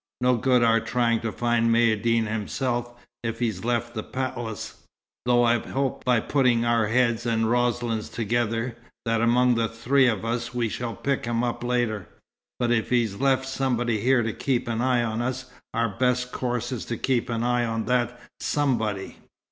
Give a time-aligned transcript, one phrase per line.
[0.19, 2.89] No good our trying to find Maïeddine himself,
[3.21, 4.81] if he's left the palace;
[5.27, 8.75] though I hope, by putting our heads and Roslin's together,
[9.05, 12.07] that among the three of us we shall pick him up later.
[12.59, 16.71] But if he's left somebody here to keep an eye on us, our best course
[16.71, 19.17] is to keep an eye on that somebody.